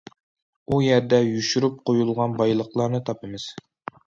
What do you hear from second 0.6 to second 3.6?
ئۇ يەردە يوشۇرۇپ قويۇلغان بايلىقلارنى تاپىمىز.